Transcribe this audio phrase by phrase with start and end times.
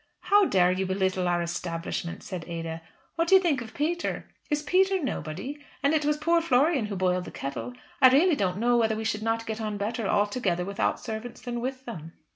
[0.21, 2.81] "How dare you belittle our establishment!" said Ada.
[3.17, 4.27] "What do you think of Peter?
[4.49, 5.63] Is Peter nobody?
[5.83, 7.73] And it was poor Florian who boiled the kettle.
[8.01, 11.61] I really don't know whether we should not get on better altogether without servants than
[11.61, 12.13] with them."